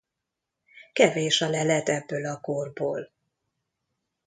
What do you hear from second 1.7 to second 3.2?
ebből a korból.